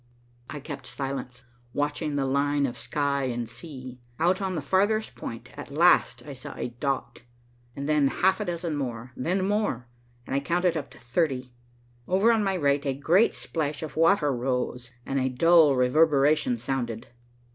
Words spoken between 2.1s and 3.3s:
the line of sky